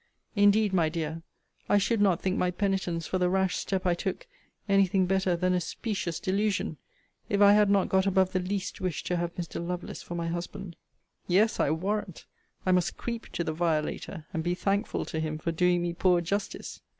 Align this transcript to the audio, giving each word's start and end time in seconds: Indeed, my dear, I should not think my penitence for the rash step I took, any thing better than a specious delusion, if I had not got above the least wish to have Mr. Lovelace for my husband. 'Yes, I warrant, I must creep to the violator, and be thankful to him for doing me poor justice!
Indeed, 0.35 0.73
my 0.73 0.89
dear, 0.89 1.21
I 1.69 1.77
should 1.77 2.01
not 2.01 2.19
think 2.23 2.35
my 2.35 2.49
penitence 2.49 3.05
for 3.05 3.19
the 3.19 3.29
rash 3.29 3.57
step 3.57 3.85
I 3.85 3.93
took, 3.93 4.25
any 4.67 4.87
thing 4.87 5.05
better 5.05 5.35
than 5.35 5.53
a 5.53 5.61
specious 5.61 6.19
delusion, 6.19 6.77
if 7.29 7.39
I 7.39 7.53
had 7.53 7.69
not 7.69 7.87
got 7.87 8.07
above 8.07 8.31
the 8.31 8.39
least 8.39 8.81
wish 8.81 9.03
to 9.03 9.17
have 9.17 9.35
Mr. 9.35 9.63
Lovelace 9.63 10.01
for 10.01 10.15
my 10.15 10.27
husband. 10.27 10.75
'Yes, 11.27 11.59
I 11.59 11.69
warrant, 11.69 12.25
I 12.65 12.71
must 12.71 12.97
creep 12.97 13.27
to 13.33 13.43
the 13.43 13.53
violator, 13.53 14.25
and 14.33 14.43
be 14.43 14.55
thankful 14.55 15.05
to 15.05 15.19
him 15.19 15.37
for 15.37 15.51
doing 15.51 15.83
me 15.83 15.93
poor 15.93 16.19
justice! 16.19 16.81